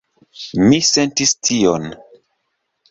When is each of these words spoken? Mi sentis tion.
Mi 0.61 0.79
sentis 0.89 1.37
tion. 1.51 1.89